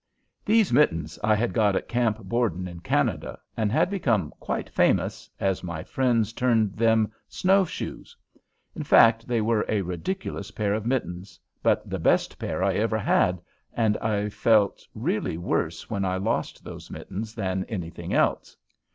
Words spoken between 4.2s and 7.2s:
quite famous, as my friends termed them